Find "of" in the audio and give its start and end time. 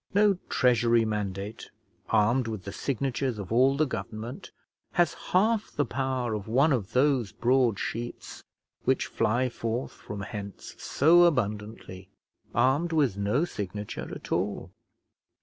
3.37-3.51, 6.33-6.47, 6.73-6.93